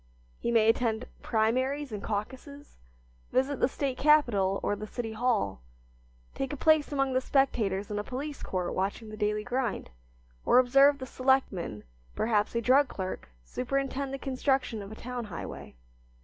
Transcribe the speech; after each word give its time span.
He 0.39 0.49
may 0.49 0.67
attend 0.67 1.05
primaries 1.21 1.91
and 1.91 2.01
caucuses, 2.01 2.79
visit 3.31 3.59
the 3.59 3.67
State 3.67 3.99
capital 3.99 4.59
or 4.63 4.75
the 4.75 4.87
City 4.87 5.11
Hall, 5.13 5.61
take 6.33 6.51
a 6.51 6.57
place 6.57 6.91
among 6.91 7.13
the 7.13 7.21
spectators 7.21 7.91
in 7.91 7.99
a 7.99 8.03
police 8.03 8.41
court 8.41 8.73
watching 8.73 9.09
the 9.09 9.15
daily 9.15 9.43
grind, 9.43 9.91
or 10.43 10.57
observe 10.57 10.97
the 10.97 11.05
selectman, 11.05 11.83
perhaps 12.15 12.55
a 12.55 12.61
drug 12.61 12.87
clerk, 12.87 13.29
superintend 13.43 14.11
the 14.11 14.17
construction 14.17 14.81
of 14.81 14.91
a 14.91 14.95
town 14.95 15.25
highway. 15.25 15.75